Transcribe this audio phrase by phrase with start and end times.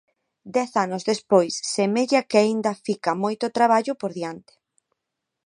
[0.55, 4.53] Dez anos despois, semella que aínda fica moito traballo por diante.